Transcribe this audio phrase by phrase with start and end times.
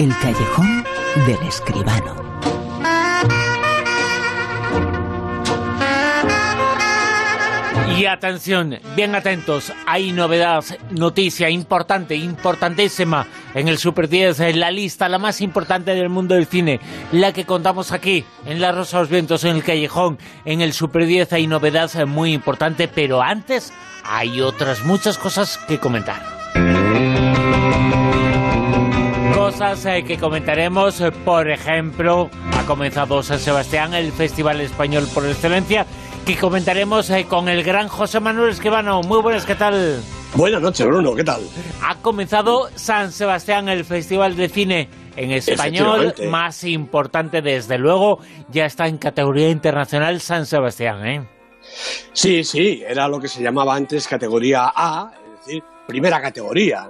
[0.00, 0.82] El callejón
[1.26, 2.16] del escribano.
[7.98, 14.70] Y atención, bien atentos, hay novedad, noticia importante, importantísima en el Super 10, en la
[14.70, 16.80] lista, la más importante del mundo del cine,
[17.12, 21.04] la que contamos aquí, en La Rosa de Vientos, en el Callejón, en el Super
[21.04, 23.70] 10 hay novedad muy importante, pero antes
[24.02, 26.22] hay otras muchas cosas que comentar.
[29.60, 35.26] Cosas eh, que comentaremos, eh, por ejemplo, ha comenzado San Sebastián, el Festival Español por
[35.26, 35.84] Excelencia,
[36.24, 39.02] que comentaremos eh, con el gran José Manuel Esquivano.
[39.02, 40.00] Muy buenas, ¿qué tal?
[40.34, 41.42] Buenas noches, Bruno, ¿qué tal?
[41.82, 48.64] Ha comenzado San Sebastián, el Festival de Cine en español más importante, desde luego, ya
[48.64, 51.28] está en categoría internacional San Sebastián, ¿eh?
[52.14, 56.88] Sí, sí, era lo que se llamaba antes categoría A, es decir, primera categoría,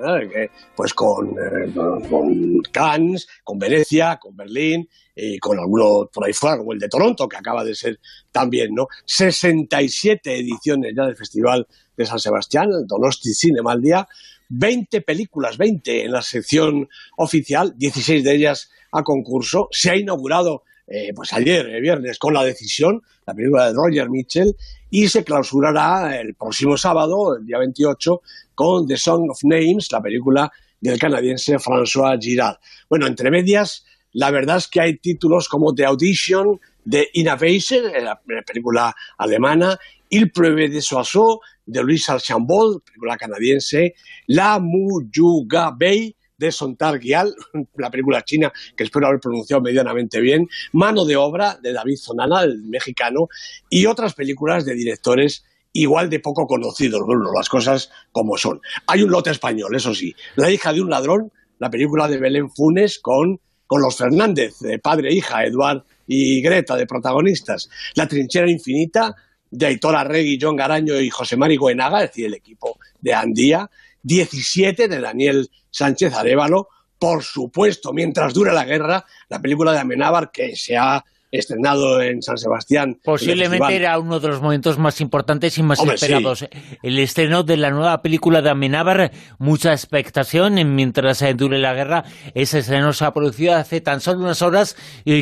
[0.77, 4.87] pues con, eh, con Cannes, con Venecia, con Berlín
[5.17, 7.99] y con alguno por ahí fuera, como el de Toronto, que acaba de ser
[8.31, 8.89] también, ¿no?
[9.07, 11.67] 67 ediciones ya del Festival
[11.97, 14.07] de San Sebastián, Donosti Cinema al día,
[14.51, 16.87] 20 películas, 20 en la sección
[17.17, 19.69] oficial, 16 de ellas a concurso.
[19.71, 24.11] Se ha inaugurado eh, pues ayer, eh, viernes, con La Decisión, la película de Roger
[24.11, 24.57] Mitchell,
[24.91, 28.21] y se clausurará el próximo sábado, el día 28,
[28.61, 32.59] con The Song of Names, la película del canadiense François Girard.
[32.91, 38.21] Bueno, entre medias, la verdad es que hay títulos como The Audition, The Innovation, la
[38.47, 39.79] película alemana,
[40.11, 43.95] Il Preuve de Soissons, de Louis Archambault, película canadiense,
[44.27, 47.35] La Muyuga Bay, de Sontar Guial,
[47.79, 52.43] la película china que espero haber pronunciado medianamente bien, Mano de Obra de David Zonana,
[52.43, 53.29] el mexicano,
[53.71, 58.61] y otras películas de directores igual de poco conocidos, bueno, las cosas como son.
[58.87, 62.51] Hay un lote español, eso sí, La hija de un ladrón, la película de Belén
[62.51, 68.09] Funes con, con los Fernández, de padre e hija, Eduard y Greta, de protagonistas, La
[68.09, 69.15] trinchera infinita,
[69.51, 73.71] de Aitor Arregui, John Garaño y José Mari Goenaga, es decir, el equipo de Andía,
[74.03, 76.69] 17 de Daniel Sánchez Arevalo,
[76.99, 82.23] por supuesto, mientras dure la guerra, la película de Amenábar que se ha estrenado en
[82.23, 82.99] San Sebastián.
[83.05, 86.47] Posiblemente era uno de los momentos más importantes y más esperados.
[86.83, 92.05] El estreno de la nueva película de Amenábar, mucha expectación mientras dure la guerra.
[92.35, 94.77] Ese estreno se ha producido hace tan solo unas horas.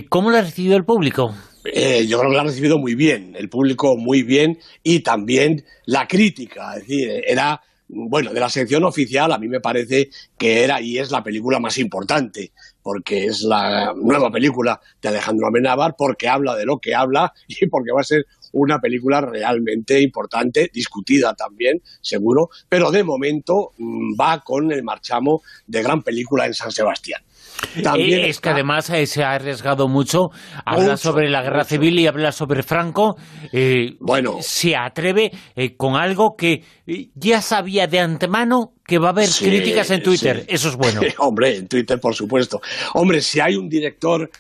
[0.09, 1.35] ¿Cómo lo ha recibido el público?
[1.65, 5.65] Eh, yo creo que lo ha recibido muy bien, el público muy bien y también
[5.85, 6.75] la crítica.
[6.75, 10.99] Es decir, era bueno, de la sección oficial a mí me parece que era y
[10.99, 12.53] es la película más importante,
[12.89, 17.67] porque es la nueva película de Alejandro Amenábar, porque habla de lo que habla y
[17.67, 18.25] porque va a ser
[18.59, 25.43] una película realmente importante, discutida también, seguro, pero de momento mm, va con el marchamo
[25.67, 27.23] de gran película en San Sebastián.
[27.83, 30.31] También es que además eh, se ha arriesgado mucho,
[30.65, 33.17] habla sobre la guerra civil y habla sobre Franco.
[33.53, 36.63] Eh, bueno, se atreve eh, con algo que
[37.15, 40.45] ya sabía de antemano que va a haber críticas en Twitter.
[40.49, 41.01] Eso es bueno.
[41.19, 42.61] Hombre, en Twitter, por supuesto.
[42.95, 44.31] Hombre, si hay un director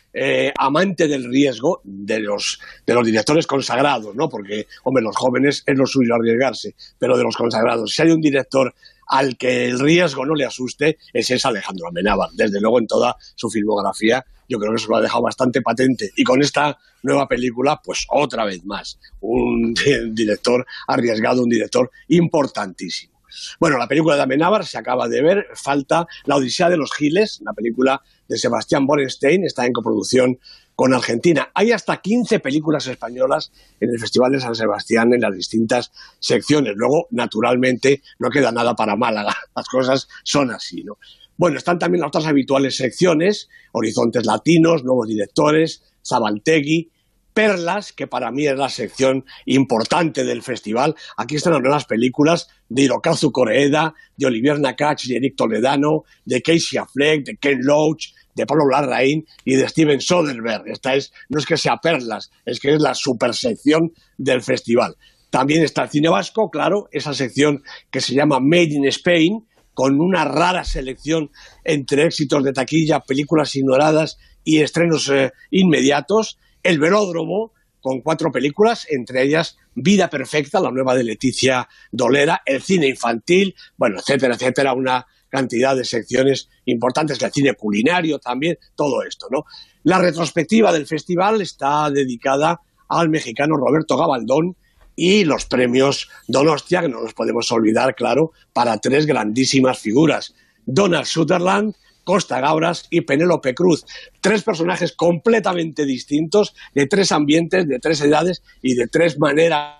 [0.58, 4.28] amante del riesgo, de los, de los directores consagrados, ¿no?
[4.28, 8.20] Porque, hombre, los jóvenes es lo suyo arriesgarse, pero de los consagrados, si hay un
[8.20, 8.74] director
[9.08, 12.30] al que el riesgo no le asuste, ese es Alejandro Amenábar.
[12.32, 16.10] Desde luego, en toda su filmografía, yo creo que se lo ha dejado bastante patente.
[16.16, 19.74] Y con esta nueva película, pues otra vez más, un
[20.12, 23.18] director arriesgado, un director importantísimo.
[23.60, 27.40] Bueno, la película de Amenábar se acaba de ver, falta La Odisea de los Giles,
[27.44, 30.38] la película de Sebastián Borenstein, está en coproducción
[30.78, 31.50] con Argentina.
[31.54, 33.50] Hay hasta 15 películas españolas
[33.80, 35.90] en el Festival de San Sebastián en las distintas
[36.20, 36.74] secciones.
[36.76, 39.34] Luego, naturalmente, no queda nada para Málaga.
[39.56, 40.98] Las cosas son así, ¿no?
[41.36, 46.92] Bueno, están también las otras habituales secciones, Horizontes Latinos, Nuevos Directores, Zabaltegui,
[47.34, 50.94] Perlas, que para mí es la sección importante del festival.
[51.16, 56.78] Aquí están las películas de Hirokazu Koreeda, de Olivier Nakache y Eric Toledano, de Casey
[56.78, 60.68] Affleck, de Ken Loach, de Pablo Larraín y de Steven Soderbergh.
[60.68, 64.96] Esta es, no es que sea perlas, es que es la supersección del festival.
[65.28, 70.00] También está el cine vasco, claro, esa sección que se llama Made in Spain, con
[70.00, 71.30] una rara selección
[71.64, 76.38] entre éxitos de taquilla, películas ignoradas y estrenos eh, inmediatos.
[76.62, 82.62] El Velódromo, con cuatro películas, entre ellas Vida Perfecta, la nueva de Leticia Dolera, el
[82.62, 89.02] cine infantil, bueno, etcétera, etcétera, una cantidad de secciones importantes, el cine culinario también, todo
[89.02, 89.44] esto, ¿no?
[89.84, 94.56] La retrospectiva del festival está dedicada al mexicano Roberto Gabaldón
[94.96, 100.34] y los premios Donostia, que no nos podemos olvidar, claro, para tres grandísimas figuras.
[100.66, 103.84] Donald Sutherland, Costa Gabras y Penélope Cruz.
[104.20, 109.77] Tres personajes completamente distintos, de tres ambientes, de tres edades y de tres maneras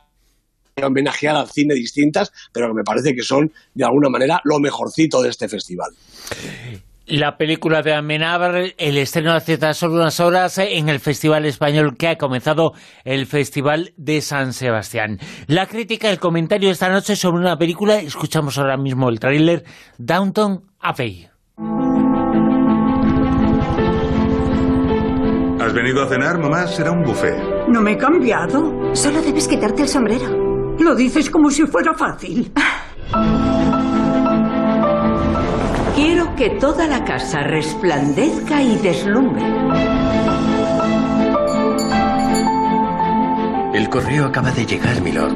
[0.85, 5.23] homenajear al cine distintas, pero que me parece que son, de alguna manera, lo mejorcito
[5.23, 5.91] de este festival.
[7.11, 11.97] La película de Amenábar, el estreno hace tan solo unas horas en el Festival Español
[11.99, 12.73] que ha comenzado
[13.03, 15.19] el Festival de San Sebastián.
[15.47, 19.65] La crítica, el comentario esta noche sobre una película, escuchamos ahora mismo el tráiler,
[19.97, 21.29] Downton Abbey.
[25.61, 26.67] ¿Has venido a cenar, mamá?
[26.67, 27.37] Será un buffet.
[27.69, 28.95] No me he cambiado.
[28.95, 30.48] Solo debes quitarte el sombrero.
[30.79, 32.53] Lo dices como si fuera fácil.
[35.95, 39.43] Quiero que toda la casa resplandezca y deslumbre.
[43.75, 45.35] El correo acaba de llegar, milord.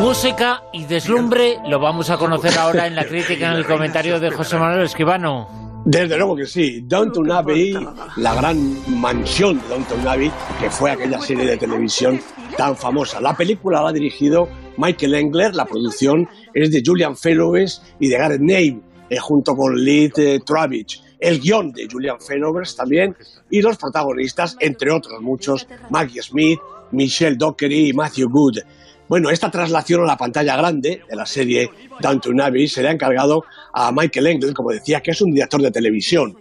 [0.00, 4.30] Música y deslumbre lo vamos a conocer ahora en la crítica, en el comentario de
[4.30, 5.65] José Manuel Escribano.
[5.88, 6.80] Desde luego que sí.
[6.84, 7.72] Downton Abbey,
[8.16, 12.20] la gran mansión de Downton Abbey, que fue aquella serie de televisión
[12.56, 13.20] tan famosa.
[13.20, 14.48] La película la ha dirigido
[14.78, 18.80] Michael Engler, la producción es de Julian Fellowes y de Gareth Nave.
[19.08, 23.16] Eh, junto con Lee eh, Travich, el guion de Julian Fenowers también,
[23.48, 26.58] y los protagonistas, entre otros muchos, Maggie Smith,
[26.90, 28.58] Michelle Dockery y Matthew Good.
[29.08, 31.70] Bueno, esta traslación a la pantalla grande de la serie
[32.00, 35.62] Downton Abbey se le ha encargado a Michael Engel, como decía, que es un director
[35.62, 36.36] de televisión.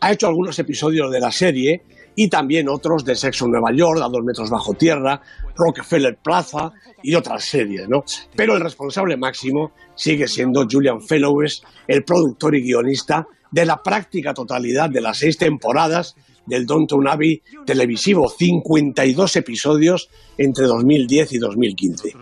[0.00, 1.82] Ha hecho algunos episodios de la serie
[2.14, 5.22] y también otros de Sexo en Nueva York, a dos metros bajo tierra,
[5.56, 6.72] Rockefeller Plaza
[7.02, 8.04] y otras series, ¿no?
[8.36, 14.34] Pero el responsable máximo sigue siendo Julian Fellowes, el productor y guionista de la práctica
[14.34, 16.16] totalidad de las seis temporadas
[16.46, 22.14] del Downton Abbey televisivo, 52 episodios entre 2010 y 2015.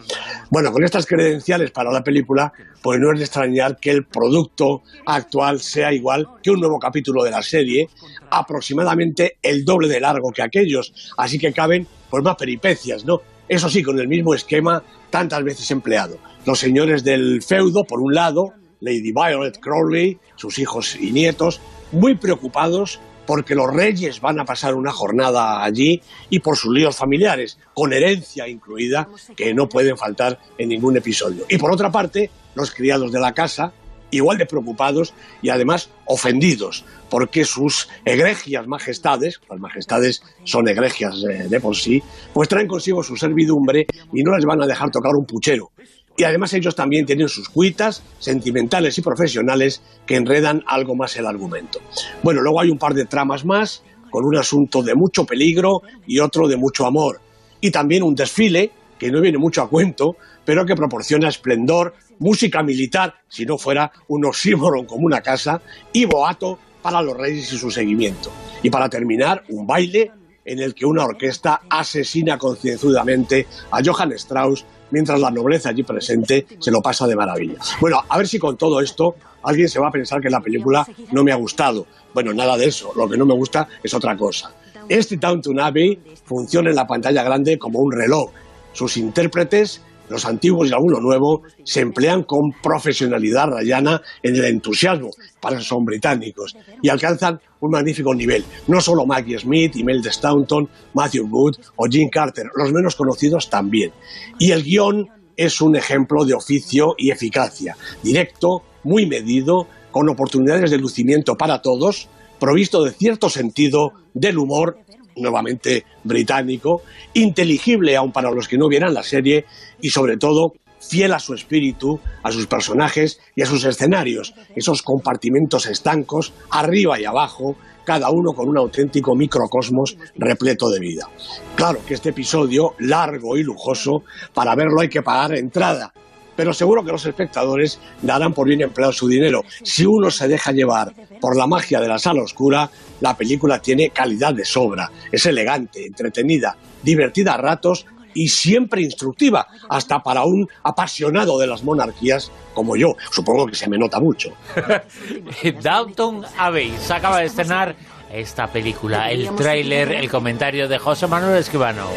[0.50, 4.82] Bueno, con estas credenciales para la película, pues no es de extrañar que el producto
[5.06, 7.88] actual sea igual que un nuevo capítulo de la serie,
[8.30, 13.20] aproximadamente el doble de largo que aquellos, así que caben pues más peripecias, ¿no?
[13.48, 16.18] Eso sí, con el mismo esquema tantas veces empleado.
[16.44, 21.60] Los señores del feudo, por un lado, Lady Violet Crowley, sus hijos y nietos,
[21.92, 26.96] muy preocupados porque los reyes van a pasar una jornada allí y por sus líos
[26.96, 31.44] familiares, con herencia incluida, que no pueden faltar en ningún episodio.
[31.46, 33.75] Y por otra parte, los criados de la casa,
[34.10, 41.48] igual de preocupados y además ofendidos, porque sus egregias majestades, las majestades son egregias de,
[41.48, 42.02] de por sí,
[42.32, 45.70] pues traen consigo su servidumbre y no les van a dejar tocar un puchero
[46.18, 51.26] y además ellos también tienen sus cuitas sentimentales y profesionales que enredan algo más el
[51.26, 51.78] argumento.
[52.24, 56.18] Bueno, luego hay un par de tramas más con un asunto de mucho peligro y
[56.18, 57.20] otro de mucho amor.
[57.60, 62.64] Y también un desfile que no viene mucho a cuento, pero que proporciona esplendor, música
[62.64, 65.62] militar, si no fuera un oxímoron como una casa,
[65.92, 68.32] y boato para los reyes y su seguimiento.
[68.64, 70.10] Y para terminar, un baile
[70.44, 76.46] en el que una orquesta asesina concienzudamente a Johann Strauss mientras la nobleza allí presente
[76.58, 77.58] se lo pasa de maravilla.
[77.81, 80.87] Bueno, a ver si con todo esto alguien se va a pensar que la película
[81.12, 81.87] no me ha gustado.
[82.14, 84.52] Bueno, nada de eso, lo que no me gusta es otra cosa.
[84.88, 88.31] Este Downton Abbey funciona en la pantalla grande como un reloj.
[88.73, 95.10] Sus intérpretes los antiguos y algunos nuevos se emplean con profesionalidad rayana en el entusiasmo,
[95.40, 98.44] para son británicos, y alcanzan un magnífico nivel.
[98.66, 103.92] No solo Maggie Smith, Imelda Staunton, Matthew Wood o Jim Carter, los menos conocidos también.
[104.38, 110.71] Y el guion es un ejemplo de oficio y eficacia, directo, muy medido, con oportunidades
[110.71, 114.78] de lucimiento para todos, provisto de cierto sentido del humor
[115.20, 116.82] nuevamente británico,
[117.14, 119.44] inteligible aún para los que no vieran la serie
[119.80, 124.82] y sobre todo fiel a su espíritu, a sus personajes y a sus escenarios, esos
[124.82, 131.08] compartimentos estancos, arriba y abajo, cada uno con un auténtico microcosmos repleto de vida.
[131.56, 135.92] Claro que este episodio, largo y lujoso, para verlo hay que pagar entrada,
[136.38, 139.42] pero seguro que los espectadores darán por bien empleado su dinero.
[139.64, 143.90] Si uno se deja llevar por la magia de la sala oscura, la película tiene
[143.90, 150.49] calidad de sobra, es elegante, entretenida, divertida a ratos y siempre instructiva, hasta para un
[150.62, 152.95] apasionado de las monarquías como yo.
[153.11, 154.30] Supongo que se me nota mucho.
[155.61, 157.75] Downton Abbey se acaba de estrenar
[158.12, 161.88] esta película, el tráiler, el comentario de José Manuel Escribano.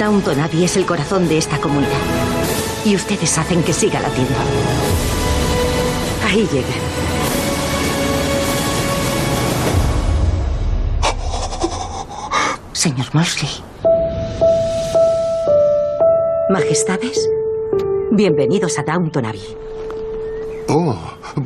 [0.00, 2.37] Downton Abbey es el corazón de esta comunidad
[2.88, 4.32] y ustedes hacen que siga latiendo.
[6.26, 6.80] Ahí llegan.
[12.72, 13.50] Señor Mosley.
[16.50, 17.28] Majestades,
[18.12, 19.56] bienvenidos a Downton Abbey.
[20.68, 20.96] Oh,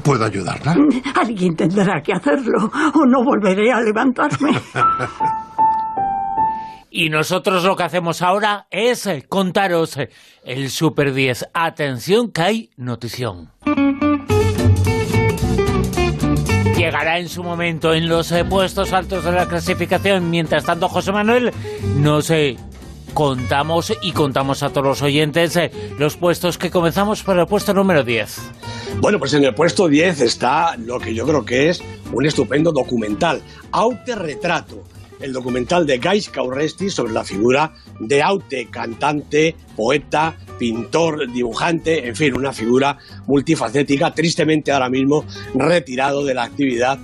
[0.05, 0.77] ¿Puedo ayudarla?
[1.21, 4.53] Alguien tendrá que hacerlo o no volveré a levantarme.
[6.95, 10.11] Y nosotros lo que hacemos ahora es eh, contaros eh,
[10.45, 11.47] el Super 10.
[11.55, 13.51] Atención que hay notición.
[16.77, 20.29] Llegará en su momento en los eh, puestos altos de la clasificación.
[20.29, 21.51] Mientras tanto, José Manuel,
[21.97, 22.59] nos eh,
[23.15, 25.59] contamos y contamos a todos los oyentes
[25.99, 28.39] los puestos que comenzamos por el puesto número 10.
[29.01, 31.83] Bueno, pues en el puesto 10 está lo que yo creo que es
[32.13, 34.85] un estupendo documental, Autorretrato,
[35.23, 42.17] el documental de Gais Cauresti sobre la figura de Aute, cantante, poeta, pintor, dibujante, en
[42.17, 45.25] fin, una figura multifacética, tristemente ahora mismo
[45.55, 46.99] retirado de la actividad.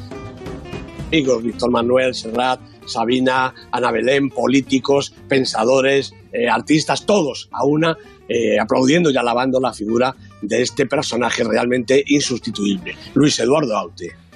[1.09, 7.97] Amigos, Víctor Manuel, Serrat, Sabina, Ana Belén, políticos, pensadores, eh, artistas, todos a una,
[8.29, 14.28] eh, aplaudiendo y alabando la figura de este personaje realmente insustituible, Luis Eduardo Aute.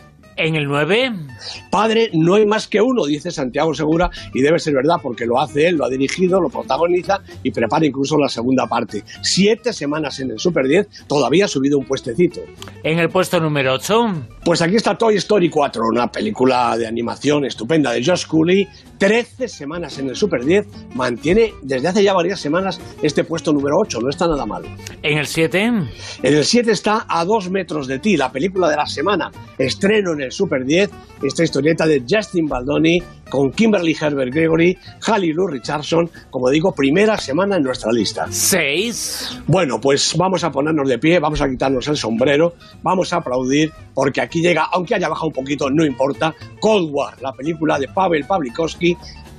[0.43, 1.13] En el 9,
[1.71, 5.41] Padre no hay más que uno, dice Santiago Segura, y debe ser verdad porque lo
[5.41, 9.05] hace él, lo ha dirigido, lo protagoniza y prepara incluso la segunda parte.
[9.23, 12.41] Siete semanas en el Super 10, todavía ha subido un puestecito.
[12.83, 17.45] en el puesto número 8, Pues aquí está Toy Story 4, una película de animación
[17.45, 18.69] estupenda de Josh Cooley.
[19.03, 23.79] 13 semanas en el Super 10, mantiene desde hace ya varias semanas este puesto número
[23.81, 24.63] 8, no está nada mal.
[25.03, 25.89] en el 7, En
[26.23, 29.33] el 7 está A dos metros de ti, la película de la semana.
[29.59, 30.91] Estreno en el Super 10,
[31.25, 37.17] esta historieta de Justin Baldoni con Kimberly Herbert Gregory, Halle Lou Richardson, como digo, primera
[37.17, 38.27] semana en nuestra lista.
[38.29, 43.17] 6, Bueno, pues vamos a ponernos de pie, vamos a quitarnos el sombrero, vamos a
[43.17, 47.79] aplaudir, porque aquí llega, aunque haya bajado un poquito, no importa, Cold War, la película
[47.79, 48.92] de Pavel Pavlikovsky,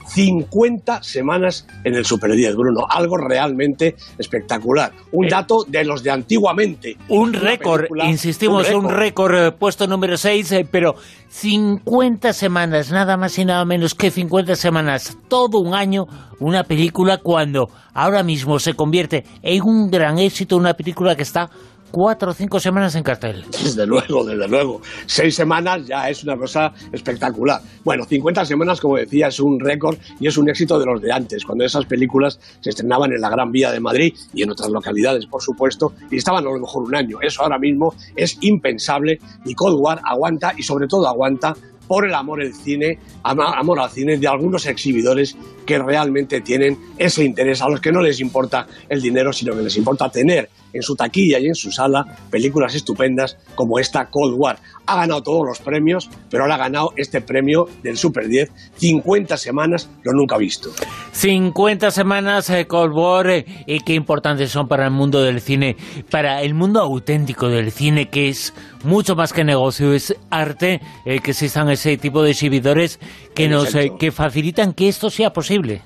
[0.06, 4.92] 50 semanas en el Super 10, Bruno, algo realmente espectacular.
[5.12, 6.98] Un Eh, dato de los de antiguamente.
[7.08, 10.96] un récord, insistimos, un récord, eh, puesto número 6, pero
[11.30, 16.06] 50 semanas, nada más y nada menos que 50 semanas, todo un año,
[16.40, 21.50] una película cuando ahora mismo se convierte en un gran éxito, una película que está
[21.94, 23.46] cuatro o cinco semanas en cartel.
[23.52, 24.82] Desde luego, desde luego.
[25.06, 27.62] Seis semanas ya es una cosa espectacular.
[27.84, 31.12] Bueno, 50 semanas, como decía, es un récord y es un éxito de los de
[31.12, 34.72] antes, cuando esas películas se estrenaban en la Gran Vía de Madrid y en otras
[34.72, 37.20] localidades, por supuesto, y estaban a lo mejor un año.
[37.22, 41.56] Eso ahora mismo es impensable y Cold War aguanta y sobre todo aguanta
[41.88, 47.24] por el amor al cine, amor al cine de algunos exhibidores que realmente tienen ese
[47.24, 50.82] interés, a los que no les importa el dinero, sino que les importa tener en
[50.82, 54.60] su taquilla y en su sala películas estupendas como esta Cold War.
[54.86, 59.38] Ha ganado todos los premios, pero ahora ha ganado este premio del Super 10, 50
[59.38, 60.72] semanas, lo nunca visto.
[61.12, 65.78] 50 semanas eh, Cold War eh, y qué importantes son para el mundo del cine,
[66.10, 68.54] para el mundo auténtico del cine que es
[68.84, 73.00] mucho más que negocio, es arte, eh, que existan ese tipo de exhibidores
[73.34, 75.82] que nos que facilitan que esto sea posible.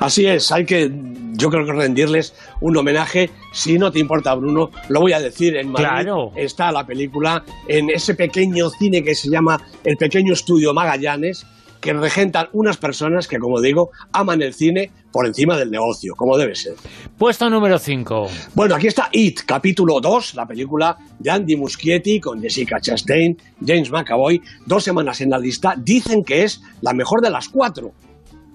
[0.00, 0.90] Así es, hay que,
[1.32, 3.30] yo creo que rendirles un homenaje.
[3.52, 5.88] Si no te importa, Bruno, lo voy a decir en Madrid.
[5.88, 6.32] Claro.
[6.36, 11.46] Está la película en ese pequeño cine que se llama el Pequeño Estudio Magallanes,
[11.80, 16.36] que regentan unas personas que, como digo, aman el cine por encima del negocio, como
[16.36, 16.74] debe ser.
[17.16, 18.28] Puesto número 5.
[18.54, 23.90] Bueno, aquí está It, capítulo 2, la película de Andy Muschietti con Jessica Chastain, James
[23.90, 27.92] McAvoy, dos semanas en la lista, dicen que es la mejor de las cuatro.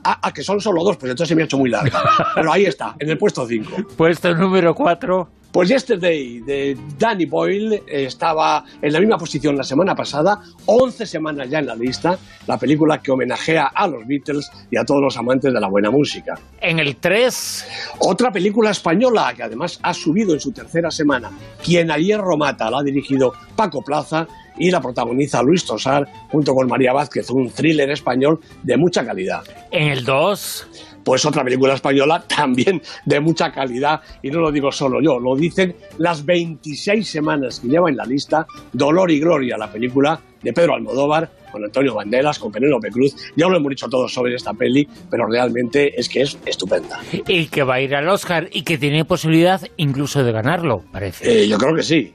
[0.03, 2.01] Ah, ah, que son solo dos, pues entonces se me ha hecho muy larga.
[2.35, 3.95] Pero ahí está, en el puesto 5.
[3.95, 5.29] Puesto número 4.
[5.53, 11.47] Pues Yesterday de Danny Boyle estaba en la misma posición la semana pasada, 11 semanas
[11.47, 12.17] ya en la lista,
[12.47, 15.91] la película que homenajea a los Beatles y a todos los amantes de la buena
[15.91, 16.33] música.
[16.59, 17.67] En el 3.
[17.99, 21.29] Otra película española que además ha subido en su tercera semana,
[21.63, 26.53] Quien a hierro mata, la ha dirigido Paco Plaza y la protagoniza Luis Tosar junto
[26.53, 29.43] con María Vázquez, un thriller español de mucha calidad.
[29.71, 30.67] En el 2.
[31.03, 35.35] Pues otra película española también de mucha calidad, y no lo digo solo yo, lo
[35.35, 40.53] dicen las 26 semanas que lleva en la lista Dolor y Gloria, la película de
[40.53, 43.15] Pedro Almodóvar, con Antonio Banderas, con Penélope Cruz.
[43.35, 46.99] Ya lo hemos dicho todos sobre esta peli, pero realmente es que es estupenda.
[47.27, 51.43] Y que va a ir al Oscar y que tiene posibilidad incluso de ganarlo, parece.
[51.43, 52.13] Eh, yo creo que sí.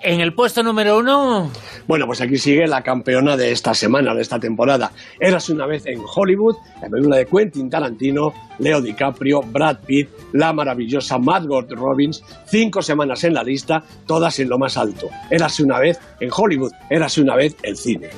[0.00, 1.50] En el puesto número 1.
[1.86, 4.92] Bueno, pues aquí sigue la campeona de esta semana, de esta temporada.
[5.18, 10.52] Érase una vez en Hollywood, la película de Quentin Tarantino, Leo DiCaprio, Brad Pitt, la
[10.52, 15.08] maravillosa Margot Robbins, cinco semanas en la lista, todas en lo más alto.
[15.30, 18.08] Érase una vez en Hollywood, érase una vez el cine.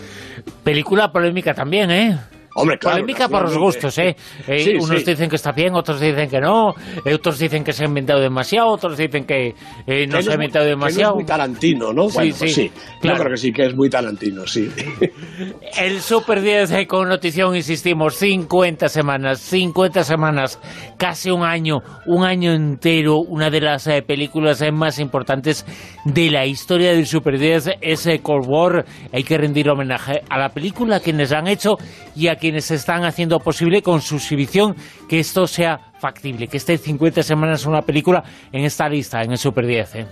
[0.65, 2.19] Película polémica también, ¿eh?
[2.59, 4.17] Hombre, claro, Polémica por los gustos, ¿eh?
[4.49, 5.05] Eh, Sí, unos sí.
[5.11, 8.21] dicen que está bien, otros dicen que no, eh, otros dicen que se ha inventado
[8.21, 9.55] demasiado, otros dicen que
[9.87, 11.11] eh, no se ha es muy- inventado que no demasiado.
[11.13, 12.09] es muy Tarantino, ¿no?
[12.09, 12.71] Sí, bueno, pues sí, sí.
[13.01, 13.19] claro.
[13.19, 14.71] Yo creo que sí, que es muy Tarantino, sí.
[15.79, 20.59] El Super 10 eh, con notición, insistimos, 50 semanas, 50 semanas,
[20.97, 25.67] casi un año, un año entero, una de las eh, películas eh, más importantes
[26.05, 28.85] de la historia del Super 10 es Cold War.
[29.13, 31.77] Hay que rendir homenaje a la película, a quienes la han hecho
[32.15, 34.77] y a quienes están haciendo posible con su exhibición
[35.09, 38.23] que esto sea factible, que esté 50 semanas una película
[38.53, 39.95] en esta lista, en el Super 10.
[39.97, 40.07] eh.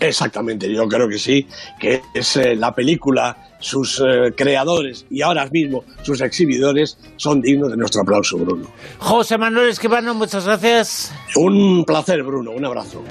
[0.00, 1.46] Exactamente, yo creo que sí,
[1.80, 7.70] que es eh, la película, sus eh, creadores y ahora mismo sus exhibidores son dignos
[7.70, 8.66] de nuestro aplauso, Bruno.
[8.98, 11.14] José Manuel Esquivano, muchas gracias.
[11.36, 13.02] Un placer, Bruno, un abrazo.